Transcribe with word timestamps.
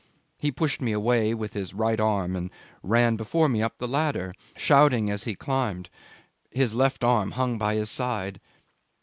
He 0.39 0.49
pushed 0.51 0.81
me 0.81 0.93
away 0.93 1.35
with 1.35 1.53
his 1.53 1.75
right 1.75 1.99
arm 1.99 2.35
and 2.35 2.49
ran 2.81 3.17
before 3.17 3.47
me 3.47 3.61
up 3.61 3.77
the 3.77 3.87
ladder, 3.87 4.33
shouting 4.57 5.11
as 5.11 5.25
he 5.25 5.35
climbed. 5.35 5.91
His 6.49 6.73
left 6.73 7.03
arm 7.03 7.33
hung 7.33 7.59
by 7.59 7.75
his 7.75 7.91
side. 7.91 8.41